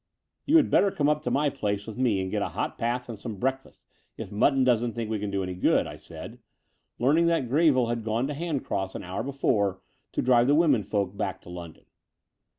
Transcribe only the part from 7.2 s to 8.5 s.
that Greville had gone to